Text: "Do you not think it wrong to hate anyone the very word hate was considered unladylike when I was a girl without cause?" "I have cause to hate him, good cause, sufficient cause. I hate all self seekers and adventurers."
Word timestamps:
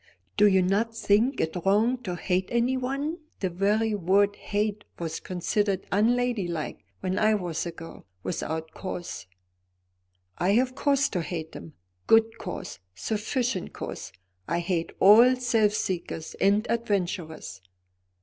"Do 0.35 0.47
you 0.47 0.63
not 0.63 0.97
think 0.97 1.39
it 1.39 1.55
wrong 1.63 1.99
to 2.05 2.15
hate 2.15 2.49
anyone 2.51 3.19
the 3.39 3.51
very 3.51 3.93
word 3.93 4.35
hate 4.35 4.83
was 4.97 5.19
considered 5.19 5.85
unladylike 5.91 6.83
when 7.01 7.19
I 7.19 7.35
was 7.35 7.67
a 7.67 7.71
girl 7.71 8.07
without 8.23 8.71
cause?" 8.71 9.27
"I 10.39 10.53
have 10.53 10.73
cause 10.73 11.07
to 11.09 11.21
hate 11.21 11.53
him, 11.53 11.73
good 12.07 12.39
cause, 12.39 12.79
sufficient 12.95 13.73
cause. 13.73 14.11
I 14.47 14.59
hate 14.61 14.91
all 14.99 15.35
self 15.35 15.73
seekers 15.73 16.33
and 16.41 16.65
adventurers." 16.67 17.61